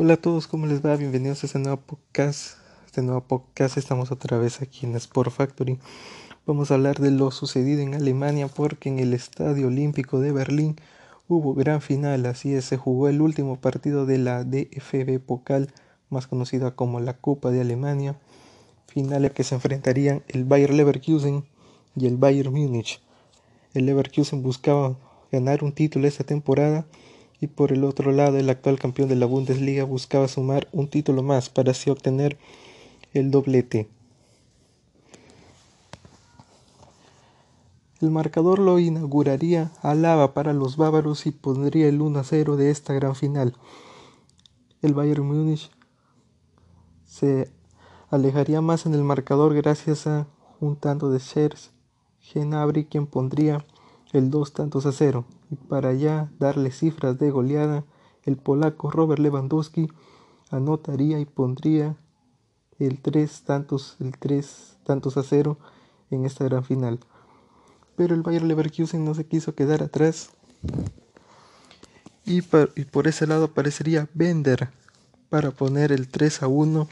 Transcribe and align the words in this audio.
Hola 0.00 0.14
a 0.14 0.16
todos, 0.16 0.46
¿cómo 0.46 0.66
les 0.66 0.80
va? 0.86 0.94
Bienvenidos 0.94 1.42
a 1.42 1.46
este 1.46 1.58
nuevo 1.58 1.78
podcast. 1.78 2.56
Este 2.86 3.02
nuevo 3.02 3.20
podcast 3.20 3.76
estamos 3.78 4.12
otra 4.12 4.38
vez 4.38 4.62
aquí 4.62 4.86
en 4.86 4.94
Sport 4.94 5.32
Factory. 5.32 5.76
Vamos 6.46 6.70
a 6.70 6.74
hablar 6.74 7.00
de 7.00 7.10
lo 7.10 7.32
sucedido 7.32 7.80
en 7.80 7.94
Alemania 7.96 8.46
porque 8.46 8.90
en 8.90 9.00
el 9.00 9.12
Estadio 9.12 9.66
Olímpico 9.66 10.20
de 10.20 10.30
Berlín 10.30 10.76
hubo 11.26 11.52
gran 11.52 11.80
final, 11.80 12.26
así 12.26 12.54
es, 12.54 12.66
se 12.66 12.76
jugó 12.76 13.08
el 13.08 13.20
último 13.20 13.56
partido 13.56 14.06
de 14.06 14.18
la 14.18 14.44
DFB 14.44 15.18
Pokal, 15.18 15.72
más 16.10 16.28
conocida 16.28 16.76
como 16.76 17.00
la 17.00 17.14
Copa 17.14 17.50
de 17.50 17.60
Alemania, 17.60 18.16
final 18.86 19.24
en 19.24 19.32
que 19.32 19.42
se 19.42 19.56
enfrentarían 19.56 20.22
el 20.28 20.44
Bayer 20.44 20.74
Leverkusen 20.74 21.44
y 21.96 22.06
el 22.06 22.18
Bayern 22.18 22.52
Múnich. 22.52 23.02
El 23.74 23.86
Leverkusen 23.86 24.44
buscaba 24.44 24.96
ganar 25.32 25.64
un 25.64 25.72
título 25.72 26.06
esta 26.06 26.22
temporada 26.22 26.86
y 27.40 27.46
por 27.46 27.72
el 27.72 27.84
otro 27.84 28.12
lado 28.12 28.38
el 28.38 28.50
actual 28.50 28.78
campeón 28.78 29.08
de 29.08 29.16
la 29.16 29.26
Bundesliga 29.26 29.84
buscaba 29.84 30.28
sumar 30.28 30.68
un 30.72 30.88
título 30.88 31.22
más 31.22 31.48
para 31.48 31.70
así 31.70 31.90
obtener 31.90 32.38
el 33.14 33.30
doblete. 33.30 33.88
El 38.00 38.10
marcador 38.10 38.60
lo 38.60 38.78
inauguraría 38.78 39.72
Alaba 39.82 40.32
para 40.32 40.52
los 40.52 40.76
bávaros 40.76 41.26
y 41.26 41.32
pondría 41.32 41.88
el 41.88 42.00
1 42.00 42.20
a 42.20 42.24
0 42.24 42.56
de 42.56 42.70
esta 42.70 42.92
gran 42.94 43.16
final. 43.16 43.54
El 44.82 44.94
Bayern 44.94 45.26
Múnich 45.26 45.70
se 47.04 47.50
alejaría 48.10 48.60
más 48.60 48.86
en 48.86 48.94
el 48.94 49.02
marcador 49.02 49.52
gracias 49.54 50.06
a 50.06 50.28
un 50.60 50.76
tanto 50.76 51.10
de 51.10 51.18
Shers 51.18 51.72
Genabri 52.20 52.84
quien 52.84 53.06
pondría 53.06 53.64
el 54.12 54.30
dos 54.30 54.52
tantos 54.52 54.86
a 54.86 54.92
cero, 54.92 55.24
y 55.50 55.56
para 55.56 55.92
ya 55.92 56.30
darle 56.38 56.70
cifras 56.70 57.18
de 57.18 57.30
goleada, 57.30 57.84
el 58.24 58.36
polaco 58.36 58.90
Robert 58.90 59.20
Lewandowski 59.20 59.88
anotaría 60.50 61.20
y 61.20 61.24
pondría 61.24 61.96
el 62.78 63.00
tres 63.00 63.42
tantos, 63.42 63.96
el 64.00 64.16
tres 64.18 64.76
tantos 64.84 65.16
a 65.16 65.22
cero 65.22 65.58
en 66.10 66.24
esta 66.24 66.44
gran 66.44 66.64
final. 66.64 67.00
Pero 67.96 68.14
el 68.14 68.22
Bayer 68.22 68.42
Leverkusen 68.42 69.04
no 69.04 69.14
se 69.14 69.26
quiso 69.26 69.54
quedar 69.54 69.82
atrás. 69.82 70.30
Y 72.24 72.42
por, 72.42 72.72
y 72.76 72.84
por 72.84 73.08
ese 73.08 73.26
lado 73.26 73.46
aparecería 73.46 74.08
Bender 74.14 74.70
para 75.28 75.50
poner 75.50 75.92
el 75.92 76.08
3 76.08 76.42
a 76.42 76.48
1 76.48 76.88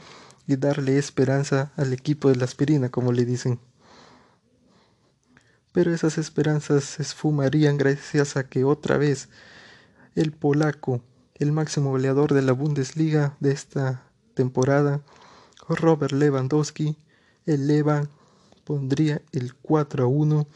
y 0.47 0.57
darle 0.57 0.99
esperanza 0.99 1.73
al 1.77 1.93
equipo 1.93 2.29
de 2.29 2.37
la 2.37 2.45
aspirina, 2.45 2.91
como 2.91 3.13
le 3.13 3.25
dicen 3.25 3.59
pero 5.77 5.93
esas 5.93 6.17
esperanzas 6.17 6.85
se 6.85 7.03
esfumarían 7.03 7.77
gracias 7.77 8.39
a 8.39 8.49
que 8.49 8.65
otra 8.65 8.97
vez 8.97 9.29
el 10.15 10.33
polaco, 10.33 11.03
el 11.35 11.53
máximo 11.53 11.91
goleador 11.91 12.33
de 12.33 12.41
la 12.41 12.53
Bundesliga 12.53 13.37
de 13.41 13.53
esta 13.53 14.03
temporada, 14.33 15.03
Robert 15.69 16.15
Lewandowski, 16.15 16.97
el 17.45 17.67
Leva 17.67 18.09
pondría 18.65 19.21
el 19.33 19.55
4 19.55 20.05
a 20.05 20.07
1 20.07 20.49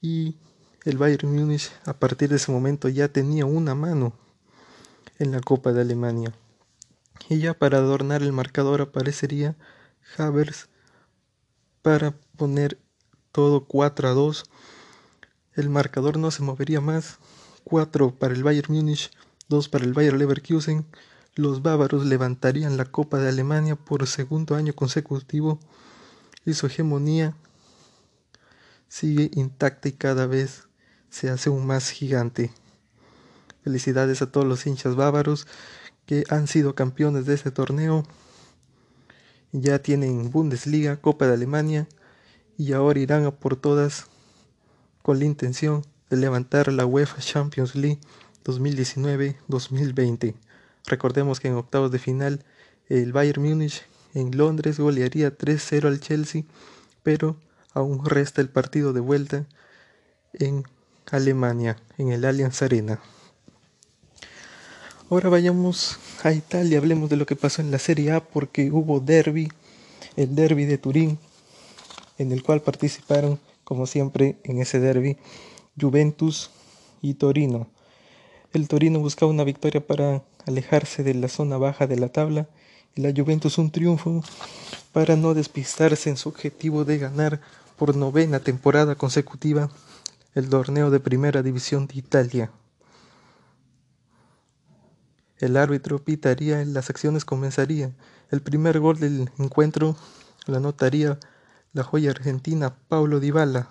y 0.00 0.36
el 0.84 0.98
Bayern 0.98 1.34
Múnich 1.34 1.72
a 1.84 1.94
partir 1.94 2.28
de 2.28 2.36
ese 2.36 2.52
momento 2.52 2.88
ya 2.88 3.08
tenía 3.08 3.44
una 3.44 3.74
mano 3.74 4.12
en 5.18 5.32
la 5.32 5.40
Copa 5.40 5.72
de 5.72 5.80
Alemania. 5.80 6.32
Y 7.28 7.40
ya 7.40 7.54
para 7.54 7.78
adornar 7.78 8.22
el 8.22 8.30
marcador 8.30 8.82
aparecería 8.82 9.56
Havers 10.16 10.68
para 11.82 12.14
poner 12.36 12.78
todo 13.32 13.64
4 13.64 14.08
a 14.08 14.12
2. 14.12 14.44
El 15.54 15.70
marcador 15.70 16.18
no 16.18 16.30
se 16.30 16.42
movería 16.42 16.80
más. 16.80 17.18
4 17.64 18.18
para 18.18 18.34
el 18.34 18.42
Bayern 18.42 18.74
Múnich, 18.74 19.10
2 19.48 19.68
para 19.68 19.84
el 19.84 19.94
Bayern 19.94 20.18
Leverkusen. 20.18 20.86
Los 21.34 21.62
bávaros 21.62 22.04
levantarían 22.04 22.76
la 22.76 22.84
Copa 22.84 23.18
de 23.18 23.30
Alemania 23.30 23.74
por 23.74 24.06
segundo 24.06 24.54
año 24.54 24.74
consecutivo 24.74 25.58
y 26.44 26.52
su 26.52 26.66
hegemonía 26.66 27.34
sigue 28.88 29.30
intacta 29.32 29.88
y 29.88 29.92
cada 29.92 30.26
vez 30.26 30.68
se 31.08 31.30
hace 31.30 31.48
aún 31.48 31.66
más 31.66 31.88
gigante. 31.88 32.52
Felicidades 33.64 34.20
a 34.20 34.30
todos 34.30 34.46
los 34.46 34.66
hinchas 34.66 34.96
bávaros 34.96 35.46
que 36.04 36.24
han 36.28 36.48
sido 36.48 36.74
campeones 36.74 37.24
de 37.24 37.34
este 37.34 37.50
torneo. 37.50 38.04
Ya 39.52 39.78
tienen 39.78 40.30
Bundesliga, 40.30 41.00
Copa 41.00 41.26
de 41.26 41.34
Alemania 41.34 41.88
y 42.58 42.72
ahora 42.72 43.00
irán 43.00 43.24
a 43.24 43.30
por 43.30 43.56
todas 43.56 44.06
con 45.02 45.18
la 45.18 45.24
intención 45.24 45.84
de 46.10 46.16
levantar 46.16 46.72
la 46.72 46.86
UEFA 46.86 47.20
Champions 47.20 47.74
League 47.74 48.00
2019-2020. 48.44 50.34
Recordemos 50.86 51.40
que 51.40 51.48
en 51.48 51.54
octavos 51.54 51.90
de 51.90 51.98
final 51.98 52.44
el 52.88 53.12
Bayern 53.12 53.42
Múnich 53.42 53.82
en 54.14 54.36
Londres 54.36 54.78
golearía 54.78 55.36
3-0 55.36 55.86
al 55.86 56.00
Chelsea, 56.00 56.44
pero 57.02 57.36
aún 57.72 58.04
resta 58.04 58.40
el 58.40 58.48
partido 58.48 58.92
de 58.92 59.00
vuelta 59.00 59.46
en 60.34 60.64
Alemania, 61.10 61.78
en 61.98 62.12
el 62.12 62.24
Allianz 62.24 62.62
Arena. 62.62 63.00
Ahora 65.10 65.28
vayamos 65.28 65.98
a 66.22 66.32
Italia, 66.32 66.78
hablemos 66.78 67.10
de 67.10 67.16
lo 67.16 67.26
que 67.26 67.36
pasó 67.36 67.60
en 67.60 67.70
la 67.70 67.78
Serie 67.78 68.12
A 68.12 68.24
porque 68.24 68.70
hubo 68.70 69.00
derby, 69.00 69.50
el 70.16 70.34
derby 70.34 70.64
de 70.64 70.78
Turín 70.78 71.18
en 72.18 72.32
el 72.32 72.42
cual 72.42 72.62
participaron, 72.62 73.38
como 73.64 73.86
siempre, 73.86 74.38
en 74.44 74.58
ese 74.58 74.80
derby 74.80 75.16
Juventus 75.80 76.50
y 77.00 77.14
Torino. 77.14 77.68
El 78.52 78.68
Torino 78.68 78.98
buscaba 78.98 79.32
una 79.32 79.44
victoria 79.44 79.86
para 79.86 80.22
alejarse 80.46 81.02
de 81.02 81.14
la 81.14 81.28
zona 81.28 81.56
baja 81.56 81.86
de 81.86 81.98
la 81.98 82.10
tabla 82.10 82.48
y 82.94 83.00
la 83.00 83.12
Juventus 83.16 83.58
un 83.58 83.70
triunfo 83.70 84.22
para 84.92 85.16
no 85.16 85.34
despistarse 85.34 86.10
en 86.10 86.16
su 86.16 86.28
objetivo 86.28 86.84
de 86.84 86.98
ganar 86.98 87.40
por 87.76 87.96
novena 87.96 88.40
temporada 88.40 88.94
consecutiva 88.94 89.70
el 90.34 90.48
torneo 90.48 90.90
de 90.90 91.00
primera 91.00 91.42
división 91.42 91.86
de 91.86 91.98
Italia. 91.98 92.52
El 95.38 95.56
árbitro 95.56 95.98
pitaría 95.98 96.64
las 96.64 96.88
acciones 96.90 97.24
comenzarían. 97.24 97.96
El 98.30 98.42
primer 98.42 98.78
gol 98.78 99.00
del 99.00 99.30
encuentro 99.38 99.96
lo 100.46 100.56
anotaría 100.56 101.18
la 101.74 101.82
joya 101.82 102.10
argentina 102.10 102.74
Paulo 102.88 103.18
Dybala. 103.18 103.70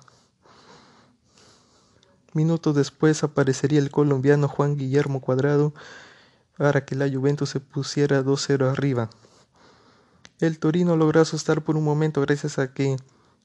Minutos 2.34 2.76
después 2.76 3.24
aparecería 3.24 3.78
el 3.80 3.92
colombiano 3.92 4.48
Juan 4.48 4.76
Guillermo 4.76 5.22
Cuadrado 5.22 5.74
para 6.58 6.84
que 6.84 6.96
la 6.96 7.08
Juventus 7.08 7.50
se 7.50 7.60
pusiera 7.60 8.24
2-0 8.24 8.72
arriba. 8.72 9.10
El 10.40 10.58
Torino 10.58 10.98
logró 10.98 11.22
asustar 11.22 11.64
por 11.64 11.78
un 11.78 11.84
momento 11.84 12.22
gracias 12.22 12.58
a 12.58 12.74
que 12.74 12.98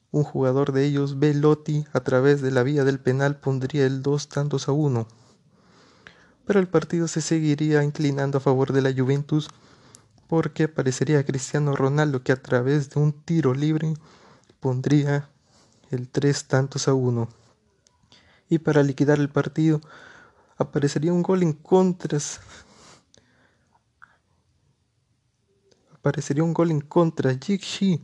un 0.09 0.23
jugador 0.23 0.71
de 0.71 0.85
ellos, 0.85 1.19
Belotti, 1.19 1.85
a 1.93 1.99
través 1.99 2.41
de 2.41 2.49
la 2.49 2.63
vía 2.63 2.83
del 2.83 2.99
penal 2.99 3.35
pondría 3.35 3.85
el 3.85 4.01
2 4.01 4.27
tantos 4.29 4.67
a 4.67 4.71
1. 4.71 5.07
Pero 6.45 6.59
el 6.59 6.67
partido 6.67 7.07
se 7.07 7.21
seguiría 7.21 7.83
inclinando 7.83 8.39
a 8.39 8.41
favor 8.41 8.73
de 8.73 8.81
la 8.81 8.91
Juventus 8.91 9.49
porque 10.27 10.63
aparecería 10.63 11.23
Cristiano 11.25 11.75
Ronaldo 11.75 12.23
que 12.23 12.31
a 12.31 12.41
través 12.41 12.89
de 12.89 12.99
un 12.99 13.13
tiro 13.13 13.53
libre 13.53 13.93
pondría 14.59 15.29
el 15.91 16.09
3 16.09 16.45
tantos 16.45 16.87
a 16.87 16.93
1. 16.93 17.27
Y 18.49 18.59
para 18.59 18.83
liquidar 18.83 19.19
el 19.19 19.29
partido 19.29 19.81
aparecería 20.57 21.13
un 21.13 21.23
gol 21.23 21.43
en 21.43 21.53
contras. 21.53 22.39
Aparecería 25.93 26.43
un 26.43 26.53
gol 26.53 26.71
en 26.71 26.81
contra. 26.81 27.33
Jigshi 27.37 28.01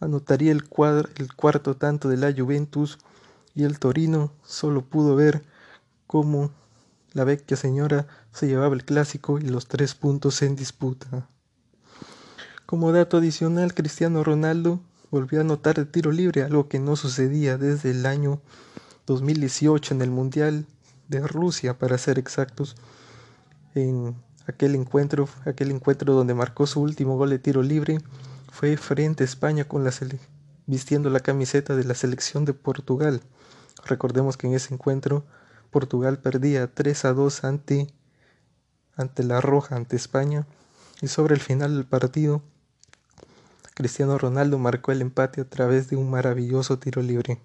anotaría 0.00 0.52
el, 0.52 0.64
el 1.16 1.34
cuarto 1.34 1.76
tanto 1.76 2.08
de 2.08 2.16
la 2.16 2.32
Juventus 2.32 2.98
y 3.54 3.64
el 3.64 3.78
Torino 3.78 4.32
solo 4.44 4.82
pudo 4.82 5.16
ver 5.16 5.44
cómo 6.06 6.50
la 7.12 7.24
vecchia 7.24 7.56
señora 7.56 8.06
se 8.32 8.46
llevaba 8.46 8.74
el 8.74 8.84
clásico 8.84 9.38
y 9.38 9.42
los 9.42 9.66
tres 9.66 9.94
puntos 9.94 10.42
en 10.42 10.56
disputa. 10.56 11.28
Como 12.70 12.92
dato 12.92 13.16
adicional, 13.16 13.74
Cristiano 13.74 14.22
Ronaldo 14.22 14.78
volvió 15.10 15.40
a 15.40 15.42
anotar 15.42 15.74
de 15.74 15.86
tiro 15.86 16.12
libre, 16.12 16.44
algo 16.44 16.68
que 16.68 16.78
no 16.78 16.94
sucedía 16.94 17.58
desde 17.58 17.90
el 17.90 18.06
año 18.06 18.40
2018 19.08 19.92
en 19.92 20.02
el 20.02 20.12
Mundial 20.12 20.66
de 21.08 21.18
Rusia, 21.18 21.80
para 21.80 21.98
ser 21.98 22.20
exactos, 22.20 22.76
en 23.74 24.14
aquel 24.46 24.76
encuentro, 24.76 25.28
aquel 25.46 25.72
encuentro 25.72 26.14
donde 26.14 26.32
marcó 26.32 26.64
su 26.68 26.80
último 26.80 27.16
gol 27.16 27.30
de 27.30 27.40
tiro 27.40 27.64
libre, 27.64 27.98
fue 28.52 28.76
frente 28.76 29.24
a 29.24 29.26
España 29.26 29.64
con 29.64 29.82
la 29.82 29.90
vistiendo 30.68 31.10
la 31.10 31.18
camiseta 31.18 31.74
de 31.74 31.82
la 31.82 31.96
selección 31.96 32.44
de 32.44 32.54
Portugal. 32.54 33.20
Recordemos 33.84 34.36
que 34.36 34.46
en 34.46 34.54
ese 34.54 34.72
encuentro 34.72 35.26
Portugal 35.72 36.20
perdía 36.20 36.72
3 36.72 37.04
a 37.04 37.14
2 37.14 37.42
ante, 37.42 37.92
ante 38.94 39.24
la 39.24 39.40
Roja, 39.40 39.74
ante 39.74 39.96
España, 39.96 40.46
y 41.02 41.08
sobre 41.08 41.34
el 41.34 41.40
final 41.40 41.74
del 41.74 41.84
partido 41.84 42.44
Cristiano 43.80 44.18
Ronaldo 44.18 44.58
marcó 44.58 44.92
el 44.92 45.00
empate 45.00 45.40
a 45.40 45.48
través 45.48 45.88
de 45.88 45.96
un 45.96 46.10
maravilloso 46.10 46.78
tiro 46.78 47.00
libre. 47.00 47.40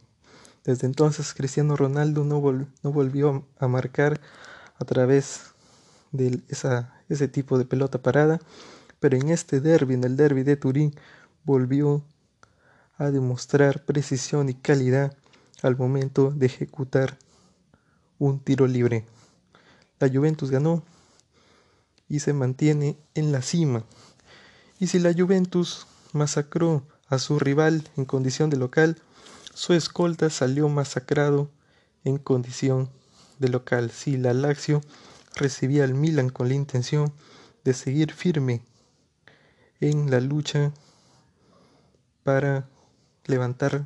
Desde 0.65 0.85
entonces 0.85 1.33
Cristiano 1.33 1.77
Ronaldo 1.77 2.25
no, 2.25 2.41
volvió 2.91 3.47
a 3.57 3.69
marcar 3.69 4.19
a 4.77 4.83
través 4.83 5.53
de 6.11 6.41
ese 7.07 7.27
tipo 7.29 7.57
de 7.57 7.63
pelota 7.63 8.01
parada, 8.01 8.41
pero 8.99 9.15
en 9.15 9.29
este 9.29 9.61
derby, 9.61 9.93
en 9.93 10.03
el 10.03 10.17
derby 10.17 10.43
de 10.43 10.57
Turín, 10.57 10.93
volvió 11.45 12.03
a 12.97 13.11
demostrar 13.11 13.85
precisión 13.85 14.49
y 14.49 14.55
calidad 14.55 15.15
al 15.61 15.77
momento 15.77 16.31
de 16.31 16.47
ejecutar 16.47 17.17
un 18.19 18.41
tiro 18.41 18.67
libre. 18.67 19.05
La 20.01 20.09
Juventus 20.09 20.51
ganó 20.51 20.83
y 22.09 22.19
se 22.19 22.33
mantiene 22.33 22.97
en 23.13 23.31
la 23.31 23.41
cima. 23.41 23.85
Y 24.79 24.87
si 24.87 24.99
la 24.99 25.13
Juventus 25.13 25.87
masacró 26.15 26.88
a 27.07 27.19
su 27.19 27.38
rival 27.38 27.88
en 27.97 28.06
condición 28.06 28.50
de 28.50 28.57
local, 28.57 28.97
su 29.53 29.73
escolta 29.73 30.29
salió 30.29 30.67
masacrado 30.69 31.50
en 32.03 32.17
condición 32.17 32.89
de 33.39 33.50
local. 33.50 33.91
Si 33.91 34.17
la 34.17 34.33
Lazio 34.33 34.81
recibía 35.35 35.83
al 35.83 35.94
Milan 35.94 36.29
con 36.29 36.47
la 36.47 36.56
intención 36.56 37.13
de 37.63 37.73
seguir 37.73 38.13
firme 38.13 38.62
en 39.79 40.09
la 40.09 40.19
lucha 40.19 40.71
para 42.23 42.68
levantar 43.25 43.85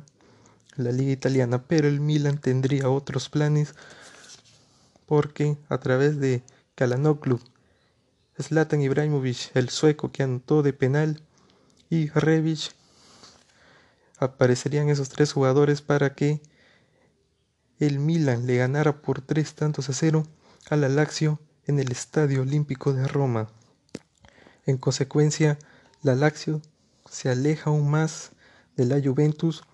la 0.76 0.92
liga 0.92 1.12
italiana, 1.12 1.64
pero 1.66 1.88
el 1.88 2.00
Milan 2.00 2.38
tendría 2.38 2.88
otros 2.88 3.28
planes 3.28 3.74
porque 5.06 5.58
a 5.68 5.78
través 5.78 6.20
de 6.20 6.42
Kalanoglu, 6.76 7.40
Zlatan 8.40 8.80
Ibrahimovic, 8.80 9.50
el 9.54 9.68
sueco 9.68 10.12
que 10.12 10.22
anotó 10.22 10.62
de 10.62 10.72
penal, 10.72 11.20
y 11.90 12.08
Rebic, 12.08 12.72
aparecerían 14.18 14.88
esos 14.88 15.08
tres 15.08 15.32
jugadores 15.32 15.82
para 15.82 16.14
que 16.14 16.40
el 17.80 17.98
Milan 17.98 18.46
le 18.46 18.56
ganara 18.56 19.02
por 19.02 19.20
tres 19.20 19.54
tantos 19.54 19.88
a 19.90 19.92
cero 19.92 20.26
a 20.68 20.76
la 20.76 20.88
Lazio 20.88 21.40
en 21.66 21.80
el 21.80 21.90
Estadio 21.90 22.42
Olímpico 22.42 22.92
de 22.92 23.08
Roma. 23.08 23.48
En 24.66 24.78
consecuencia, 24.78 25.58
la 26.02 26.14
Lazio 26.14 26.62
se 27.10 27.28
aleja 27.28 27.70
aún 27.70 27.90
más 27.90 28.30
de 28.76 28.84
la 28.84 29.00
Juventus, 29.02 29.64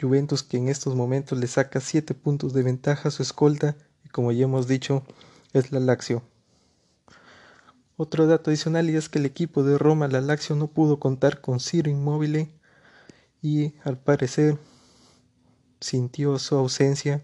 Juventus 0.00 0.42
que 0.42 0.58
en 0.58 0.68
estos 0.68 0.94
momentos 0.94 1.38
le 1.38 1.46
saca 1.46 1.80
siete 1.80 2.12
puntos 2.12 2.52
de 2.52 2.62
ventaja 2.62 3.08
a 3.08 3.12
su 3.12 3.22
escolta 3.22 3.76
y 4.04 4.08
como 4.10 4.30
ya 4.30 4.44
hemos 4.44 4.68
dicho 4.68 5.04
es 5.54 5.72
la 5.72 5.80
Lazio. 5.80 6.22
Otro 7.98 8.26
dato 8.26 8.50
adicional 8.50 8.90
es 8.90 9.08
que 9.08 9.18
el 9.18 9.24
equipo 9.24 9.62
de 9.62 9.78
Roma, 9.78 10.06
la 10.06 10.20
Lazio, 10.20 10.54
no 10.54 10.66
pudo 10.66 11.00
contar 11.00 11.40
con 11.40 11.60
Ciro 11.60 11.90
Immobile 11.90 12.50
y 13.40 13.72
al 13.84 13.98
parecer 13.98 14.58
sintió 15.80 16.38
su 16.38 16.56
ausencia 16.56 17.22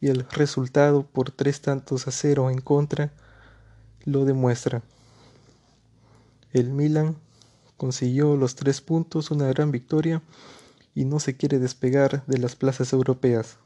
y 0.00 0.08
el 0.08 0.24
resultado 0.30 1.04
por 1.04 1.32
tres 1.32 1.62
tantos 1.62 2.06
a 2.06 2.12
cero 2.12 2.48
en 2.48 2.60
contra 2.60 3.12
lo 4.04 4.24
demuestra. 4.24 4.82
El 6.52 6.70
Milan 6.70 7.16
consiguió 7.76 8.36
los 8.36 8.54
tres 8.54 8.80
puntos, 8.80 9.32
una 9.32 9.48
gran 9.48 9.72
victoria 9.72 10.22
y 10.94 11.06
no 11.06 11.18
se 11.18 11.36
quiere 11.36 11.58
despegar 11.58 12.24
de 12.26 12.38
las 12.38 12.54
plazas 12.54 12.92
europeas. 12.92 13.58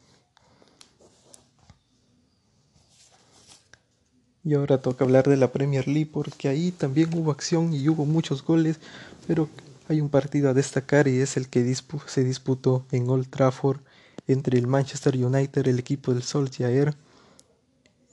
Y 4.49 4.55
ahora 4.55 4.81
toca 4.81 5.05
hablar 5.05 5.29
de 5.29 5.37
la 5.37 5.53
Premier 5.53 5.87
League 5.87 6.09
porque 6.11 6.49
ahí 6.49 6.73
también 6.73 7.13
hubo 7.13 7.31
acción 7.31 7.75
y 7.75 7.87
hubo 7.87 8.07
muchos 8.07 8.43
goles, 8.43 8.81
pero 9.27 9.47
hay 9.91 10.01
un 10.01 10.09
partido 10.09 10.49
a 10.49 10.55
destacar 10.55 11.07
y 11.07 11.21
es 11.21 11.37
el 11.37 11.51
que 11.51 11.77
se 12.07 12.25
disputó 12.25 12.87
en 12.91 13.11
Old 13.11 13.29
Trafford 13.29 13.81
entre 14.27 14.59
el 14.59 14.67
Manchester 14.67 15.23
United, 15.23 15.69
el 15.69 15.79
equipo 15.79 16.15
del 16.15 16.23
Solskjaer 16.23 16.95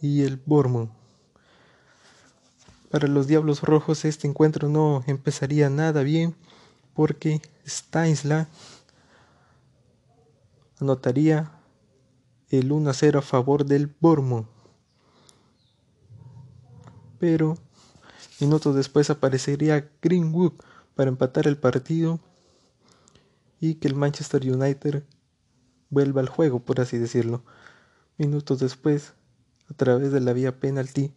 y 0.02 0.24
el 0.24 0.36
Bournemouth. 0.46 0.90
Para 2.92 3.08
los 3.08 3.28
Diablos 3.28 3.62
Rojos 3.62 4.04
este 4.04 4.28
encuentro 4.28 4.68
no 4.68 5.06
empezaría 5.08 5.70
nada 5.70 6.04
bien 6.04 6.36
porque 6.96 7.42
Stainsla 7.66 8.50
anotaría 10.82 11.54
el 12.50 12.72
1-0 12.72 13.20
a 13.20 13.22
favor 13.22 13.64
del 13.64 13.88
Bournemouth. 14.02 14.55
Pero 17.20 17.58
minutos 18.40 18.76
después 18.76 19.10
aparecería 19.10 19.90
Greenwood 20.02 20.54
para 20.96 21.10
empatar 21.10 21.48
el 21.48 21.58
partido 21.58 22.20
y 23.60 23.76
que 23.76 23.88
el 23.88 23.96
Manchester 23.96 24.42
United 24.44 25.04
vuelva 25.90 26.22
al 26.22 26.30
juego, 26.30 26.60
por 26.60 26.82
así 26.82 26.98
decirlo. 26.98 27.44
Minutos 28.18 28.60
después, 28.60 29.14
a 29.70 29.74
través 29.74 30.12
de 30.12 30.20
la 30.20 30.34
vía 30.34 30.60
penalti, 30.60 31.14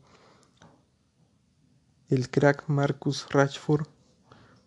el 2.09 2.31
crack 2.31 2.65
Marcus 2.69 3.27
Rashford 3.31 3.87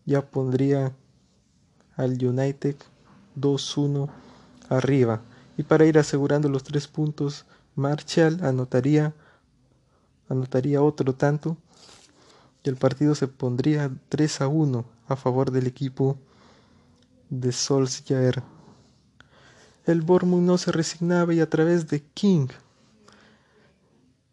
ya 0.05 0.29
pondría 0.29 0.95
al 1.95 2.23
United 2.23 2.75
2-1 3.35 4.09
arriba. 4.69 5.21
Y 5.57 5.63
para 5.63 5.85
ir 5.85 5.97
asegurando 5.97 6.49
los 6.49 6.63
tres 6.63 6.87
puntos, 6.87 7.45
Marshall 7.75 8.43
anotaría, 8.43 9.13
anotaría 10.31 10.81
otro 10.81 11.13
tanto 11.13 11.57
y 12.63 12.69
el 12.69 12.77
partido 12.77 13.15
se 13.15 13.27
pondría 13.27 13.91
3 14.09 14.41
a 14.41 14.47
1 14.47 14.85
a 15.07 15.15
favor 15.15 15.51
del 15.51 15.67
equipo 15.67 16.17
de 17.29 17.51
Solskjaer. 17.51 18.43
El 19.85 20.01
Bournemouth 20.01 20.41
no 20.41 20.57
se 20.57 20.71
resignaba 20.71 21.33
y 21.33 21.41
a 21.41 21.49
través 21.49 21.87
de 21.87 22.01
King, 22.01 22.47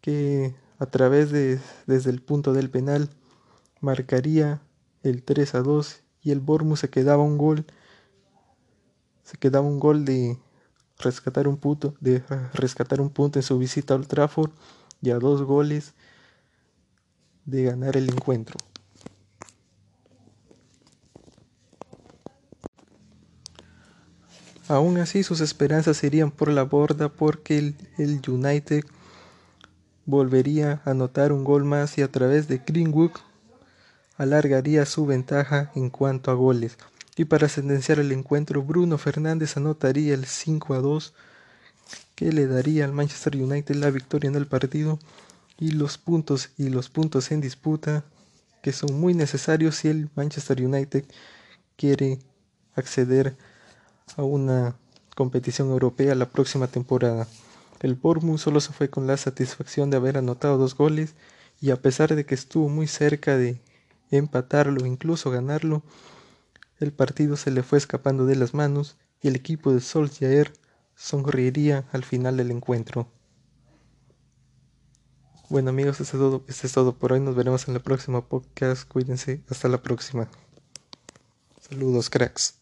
que 0.01 0.55
a 0.77 0.85
través 0.85 1.31
de 1.31 1.59
desde 1.87 2.11
el 2.11 2.21
punto 2.21 2.53
del 2.53 2.69
penal 2.69 3.09
marcaría 3.81 4.61
el 5.03 5.23
3 5.23 5.55
a 5.55 5.61
2 5.61 6.01
y 6.21 6.31
el 6.31 6.39
Bournemouth 6.39 6.79
se 6.79 6.89
quedaba 6.89 7.23
un 7.23 7.37
gol 7.37 7.65
se 9.23 9.37
quedaba 9.37 9.67
un 9.67 9.79
gol 9.79 10.05
de 10.05 10.39
rescatar 10.97 11.47
un 11.47 11.57
punto 11.57 11.93
de 11.99 12.23
rescatar 12.53 12.99
un 12.99 13.09
punto 13.09 13.37
en 13.37 13.43
su 13.43 13.57
visita 13.59 13.93
al 13.93 14.07
Trafford 14.07 14.51
y 15.01 15.11
a 15.11 15.19
dos 15.19 15.43
goles 15.43 15.93
de 17.45 17.63
ganar 17.63 17.97
el 17.97 18.09
encuentro. 18.09 18.57
Aún 24.67 24.99
así 24.99 25.23
sus 25.23 25.41
esperanzas 25.41 25.97
serían 25.97 26.29
por 26.29 26.49
la 26.49 26.63
borda 26.63 27.09
porque 27.09 27.57
el, 27.57 27.75
el, 27.97 28.21
United 28.27 28.83
volvería 30.05 30.81
a 30.85 30.91
anotar 30.91 31.31
un 31.31 31.43
gol 31.43 31.65
más 31.65 31.97
y 31.97 32.03
a 32.03 32.11
través 32.11 32.47
de 32.47 32.61
Greenwood 32.65 33.11
alargaría 34.17 34.85
su 34.85 35.07
ventaja 35.07 35.71
en 35.73 35.89
cuanto 35.89 36.29
a 36.29 36.35
goles. 36.35 36.77
Y 37.15 37.25
para 37.25 37.49
sentenciar 37.49 37.99
el 37.99 38.11
encuentro, 38.11 38.61
Bruno 38.61 38.97
Fernández 38.97 39.57
anotaría 39.57 40.13
el 40.13 40.25
5 40.25 40.73
a 40.75 40.79
2 40.79 41.13
que 42.15 42.31
le 42.31 42.47
daría 42.47 42.85
al 42.85 42.93
Manchester 42.93 43.35
United 43.35 43.75
la 43.75 43.89
victoria 43.89 44.29
en 44.29 44.35
el 44.35 44.47
partido 44.47 44.99
y 45.57 45.71
los 45.71 45.97
puntos 45.97 46.49
y 46.57 46.69
los 46.69 46.89
puntos 46.89 47.31
en 47.31 47.41
disputa 47.41 48.03
que 48.61 48.71
son 48.73 48.99
muy 48.99 49.13
necesarios 49.13 49.75
si 49.75 49.87
el 49.87 50.09
Manchester 50.15 50.61
United 50.61 51.05
quiere 51.77 52.19
acceder 52.75 53.37
a 54.17 54.23
una 54.23 54.75
competición 55.15 55.69
europea 55.69 56.15
la 56.15 56.29
próxima 56.29 56.67
temporada. 56.67 57.27
El 57.81 57.95
Bournemouth 57.95 58.39
solo 58.39 58.59
se 58.59 58.73
fue 58.73 58.89
con 58.89 59.07
la 59.07 59.17
satisfacción 59.17 59.89
de 59.89 59.97
haber 59.97 60.17
anotado 60.17 60.57
dos 60.57 60.75
goles 60.75 61.15
y 61.61 61.71
a 61.71 61.81
pesar 61.81 62.15
de 62.15 62.25
que 62.25 62.35
estuvo 62.35 62.69
muy 62.69 62.87
cerca 62.87 63.37
de 63.37 63.61
empatarlo 64.11 64.85
incluso 64.85 65.31
ganarlo, 65.31 65.83
el 66.79 66.91
partido 66.91 67.37
se 67.37 67.51
le 67.51 67.63
fue 67.63 67.77
escapando 67.77 68.25
de 68.25 68.35
las 68.35 68.53
manos 68.53 68.97
y 69.21 69.27
el 69.27 69.35
equipo 69.35 69.73
de 69.73 69.81
Solskjaer 69.81 70.53
sonreiría 70.99 71.85
al 71.93 72.03
final 72.03 72.37
del 72.37 72.51
encuentro. 72.51 73.07
Bueno 75.47 75.71
amigos, 75.71 75.99
esto 76.01 76.17
es, 76.17 76.21
todo, 76.21 76.43
esto 76.47 76.67
es 76.67 76.73
todo 76.73 76.93
por 76.93 77.13
hoy. 77.13 77.21
Nos 77.21 77.35
veremos 77.35 77.67
en 77.67 77.73
la 77.73 77.79
próxima 77.79 78.27
podcast. 78.27 78.87
Cuídense. 78.87 79.41
Hasta 79.49 79.69
la 79.69 79.81
próxima. 79.81 80.27
Saludos, 81.61 82.09
cracks. 82.09 82.59